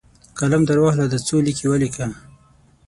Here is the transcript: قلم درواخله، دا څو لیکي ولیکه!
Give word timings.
قلم 0.39 0.61
درواخله، 0.69 1.05
دا 1.11 1.17
څو 1.27 1.35
لیکي 1.45 1.65
ولیکه! 1.67 2.05